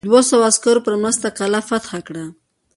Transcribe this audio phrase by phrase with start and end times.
[0.03, 2.25] د دوه سوه عسکرو په مرسته قلا فتح کړه.